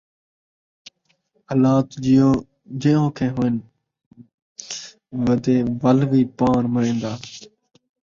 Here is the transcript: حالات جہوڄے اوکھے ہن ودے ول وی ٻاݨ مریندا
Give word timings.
حالات 1.49 1.87
جہوڄے 2.03 2.91
اوکھے 3.01 3.27
ہن 3.35 3.55
ودے 5.25 5.57
ول 5.81 5.99
وی 6.11 6.21
ٻاݨ 6.37 6.61
مریندا 6.73 7.11